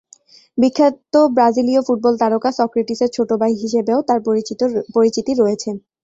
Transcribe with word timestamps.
বিখ্যাত 0.57 1.13
ব্রাজিলীয় 1.35 1.81
ফুটবল 1.83 2.13
তারকা 2.21 2.49
সক্রেটিসের 2.59 3.09
ছোট 3.13 3.29
ভাই 3.41 3.53
হিসেবেও 3.63 3.99
তার 4.07 4.19
পরিচিতি 4.95 5.33
রয়েছে। 5.35 5.69